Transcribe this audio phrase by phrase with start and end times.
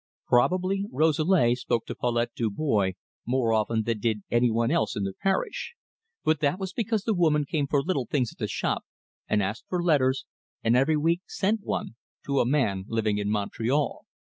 [0.25, 5.13] Probably Rosalie spoke to Paulette Dubois more often than did any one else in the
[5.21, 5.75] parish,
[6.23, 8.83] but that was because the woman came for little things at the shop,
[9.27, 10.25] and asked for letters,
[10.63, 14.05] and every week sent one to a man living in Montreal.